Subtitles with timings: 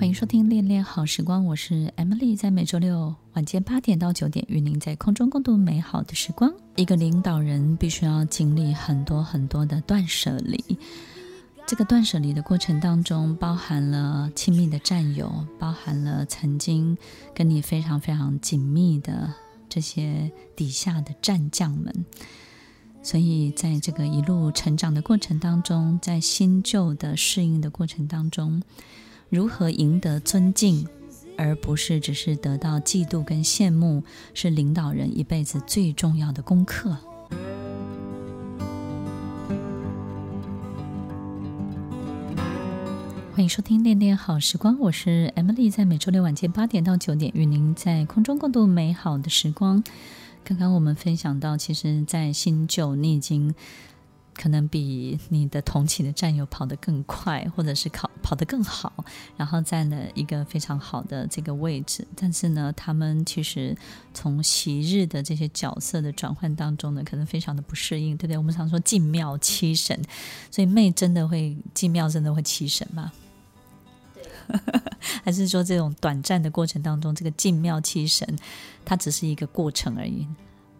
[0.00, 6.50] 欢迎收听《恋恋好时光》，我是 Emily，在每周六晚间八点到九点，与您在空中共度美好的时光。
[6.74, 10.78] 一个领导人必须要经历很多很多的断舍离，
[11.66, 16.96] 这个断舍离的过程当中，包含了亲密的战友，包含了曾经
[17.34, 19.34] 跟你非常非常紧密的
[19.68, 22.06] 这些底下的战将们。
[23.02, 28.62] 所以，在这个一路成长的过程当中，在新旧的适应的过程当中。
[29.30, 30.84] 如何赢得尊敬，
[31.38, 34.02] 而不是只是得到嫉妒跟羡慕，
[34.34, 36.96] 是领导人一辈子最重要的功课。
[43.32, 49.84] 欢迎收听《恋恋好时光》，我是 Emily，在每周六晚间八点到九点，与您在空中共度美好的时光。
[50.42, 53.54] 刚刚我们分享到，其实，在新旧，你已经。
[54.40, 59.04] 可能比你的同期的战友跑得更快，或者是跑跑得更好，
[59.36, 62.08] 然后占了一个非常好的这个位置。
[62.16, 63.76] 但是呢，他们其实
[64.14, 68.38] 从昔日的这些角色的转换当中呢，可能非常的不适应，对不对？
[68.38, 70.00] 我们常说进庙七神，
[70.50, 73.12] 所以妹真的会进庙，真的会七神吗？
[74.14, 74.24] 对，
[75.22, 78.26] 还是说这种短暂的过程当中，这个进庙七神，
[78.86, 80.26] 它只是一个过程而已？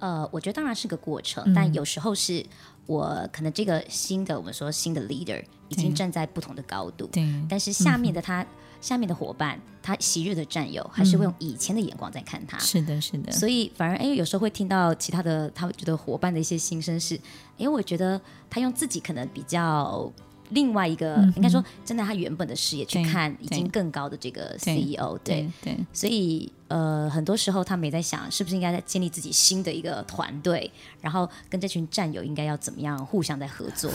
[0.00, 2.44] 呃，我觉得当然是个过程，嗯、但有时候是。
[2.86, 8.46] 我可能这个新的我们说新的 leader 已经站在不同的高度，对，但是下面的他、嗯、
[8.80, 17.14] 下面的伙伴，他昔日的战友还是会用以前的眼光在看他，是的，是的，所以反而哎，有时候会听到其他的他觉得伙伴的一些心声是，
[17.58, 20.12] 哎，我觉得他用自己可能比较。
[20.50, 33.90] 另外一个、嗯、应该说，站在他原本的视野去看已经更高的这个 CEO，对对，对，对，所以呃，很多时候他们也在想，是不是应该在建立自己新的一个团队，然后跟这群战友应该要怎么样互相在合作。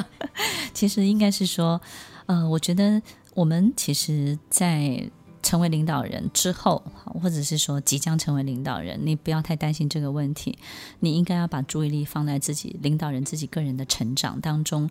[0.74, 1.80] 其实应该是说，
[2.26, 3.00] 呃，我觉得
[3.34, 5.10] 我们其实，在。
[5.42, 6.82] 成为领导人之后，
[7.20, 10.56] 或者是说即将成为领导人，你不要太担心这个问题。
[11.00, 14.88] 你应该要把注意力放在自己领导人自己个人的成长当中。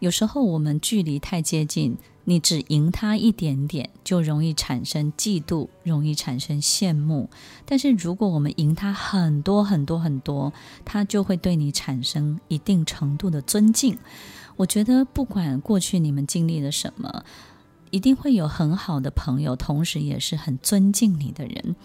[0.00, 7.30] 有时候我们距离太接近，你只赢他一点点，就容易产生嫉妒，容易产生羡慕。
[7.64, 10.52] 但是如果我们赢他很多很多很多，
[10.84, 13.96] 他就会对你产生一定程度的尊敬。
[14.56, 17.24] 我觉得不管过去你们经历了什么。
[17.92, 21.76] 一定会有很好的朋友，同时也是很尊敬你的人。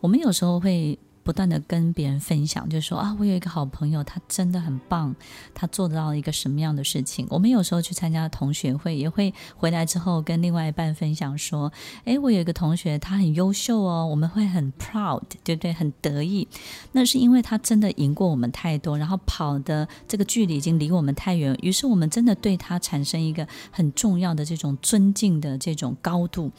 [0.00, 0.98] 我们有时候会。
[1.22, 5.14] 不断的跟别人分享，就是说啊，我有一个好朋友，他真的很棒，
[5.54, 7.26] 他做到了一个什么样的事情。
[7.28, 11.70] 我们有时候去参加同学会，也会回来之后跟另外一半分享说，
[12.04, 15.72] 哎，我有一个同学，他很优秀哦，我们会很 proud，对不对？
[15.74, 16.48] 很得意。
[16.92, 26.50] 那是因为他真的赢过我们太多，然后跑的这个距离已经离我们太远，于是我们真的对他产生一个很重要的这种尊敬的这种高度。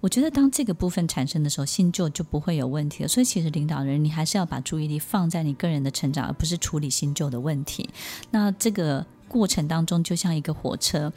[0.00, 3.08] 我觉得当这个部分产生的时候，心就就不会有问题了。
[3.08, 4.03] 所以其实领导人。
[4.04, 7.88] 你还是要把注意力放在你个人的成长，而不是处理新旧的问题。
[8.30, 11.12] 那这个过程当中，就像一个火车，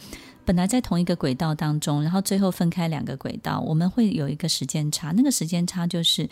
[0.46, 5.12] 本来在同一个轨道当中，然后最后分开两个轨道，我们会有一个时间差。
[5.12, 6.30] 那个时间差就是。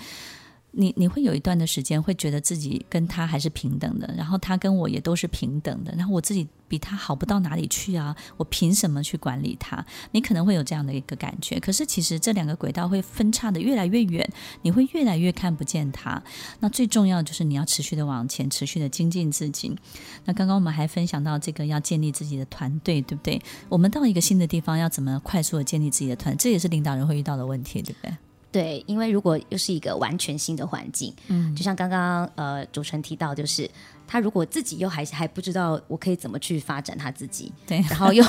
[0.77, 9.85] 你你会有一段的时间会觉得自己跟他还是平等的，然后他跟我也都是平等的，然后我自己比他好不到哪里去啊，我凭什么去管理他？
[10.11, 11.59] 你可能会有这样的一个感觉。
[11.59, 14.27] 可是其实这两个轨道会分叉的越来越远，
[14.61, 16.21] 你会越来越看不见他。
[16.59, 19.75] 那最重要就是你要持续的往前，持续的精进自己。
[20.25, 23.41] 那刚刚我们还分享到这个要建立自己的团队，对不对？
[23.69, 26.35] 我们到一个新的地方要怎么快速的建立自己的团？
[26.37, 28.15] 这也是领导人会遇到的问题，对不对？
[28.55, 33.69] 对，因为如果又是一个完全新的环境，嗯，就像刚刚呃主持人提到，就是。
[34.07, 38.23] 他如果自己又还还不知道我可以怎么去发展他自己，对，然后又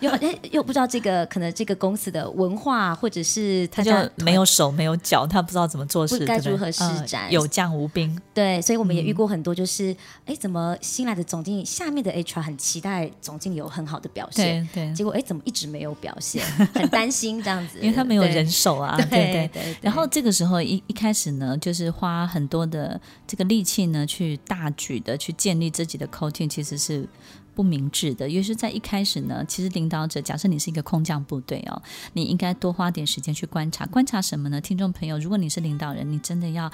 [0.00, 0.10] 又
[0.52, 3.92] 又不知道这个可能这个公司的文化，或者是他就
[4.24, 8.18] 没有手没有脚，他不知道怎么做事，不该如何施展，呃，有将无兵。
[8.32, 19.67] 对，所以我们也遇过很多，就是哎，嗯，怎么新来的总经理下面的 HR 很期待总经理有很好的表现，对，对，结果哎怎么一直没有表现，很担心这样子，因为他没有人手啊，对对，对，对，对。
[19.82, 25.98] 然后这个时候一一开始呢，就是花很多的这个力气呢，去大举的去建立自己。
[25.98, 27.08] 的 coaching 其实是
[27.56, 31.82] 不明智的，尤其是在一开始呢，其实领导者假设你是一个空降部队哦，
[32.12, 34.60] 你应该多花点时间去观察，观察什么呢？
[34.60, 36.70] 听众朋友，如果你是领导人，你真的要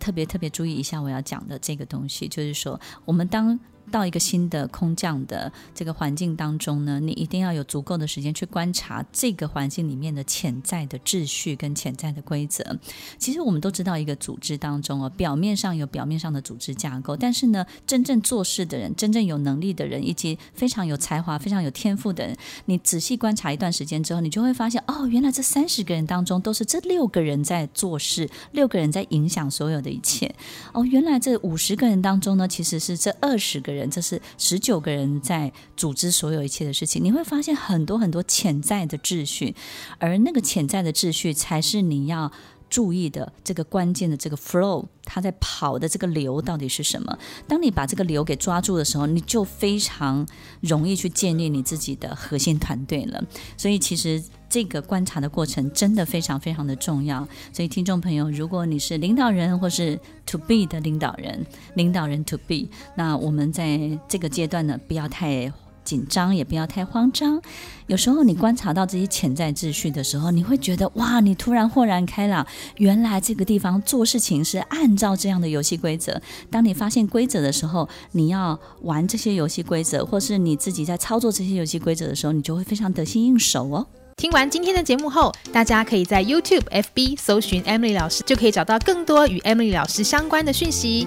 [0.00, 3.56] 特别特别注意一下我要讲的这个东西，就是说，我们当
[3.94, 12.76] 到一个新的空降的这个环境当中呢，你一定要有足够的时间去观察这个环境里面的潜在的秩序跟潜在的规则。
[13.18, 30.34] 其实我们都知道，一个组织当中哦，表面上有表面上的组织架构，但是呢，真正做事的人、真正有能力的人，以及非常有才华、非常有天赋的人，你仔细观察一段时间之后，你就会发现，哦，原来这三十个人当中都是这六个人在做事，六个人在影响所有的一切。
[30.72, 37.02] 哦，原来这五十个人当中呢，其实是这二十个人，这是十九个人在组织所有一切的事情。
[37.02, 39.54] 你会发现很多很多潜在的秩序，
[39.98, 42.30] 而那个潜在的秩序才是你要
[42.70, 47.18] 注意的这个关键的这个 flow，它在跑的这个流到底是什么？
[47.46, 50.26] 当你把这个流给抓住的时候，你就非常
[50.60, 53.22] 容易去建立你自己的核心团队了。
[53.56, 57.26] 所以其实这个观察的过程真的非常非常的重要。
[57.52, 61.44] 所以听众朋友，如果你是领导人或是 to be 的领导人，
[61.74, 65.52] 领导人 to be，那我们在这个阶段呢，不要太。
[65.84, 67.40] 紧张也不要太慌张。
[67.86, 72.46] 有时候你观察到这些潜在秩序的时候，你会觉得哇，你突然豁然开朗，
[72.78, 76.20] 原来这个地方做事情是按照这样的游戏规则。
[76.50, 83.86] 当你发现规则的时候，你要玩这些游戏规则，或是你自己在操作这些游戏规则的时候，你就会非常得心应手哦。
[84.16, 91.06] 听完今天的节目后，大家可以在 YouTube、FB 搜寻 Emily 老师，就可以找到更多与 Emily 老师相关的讯息。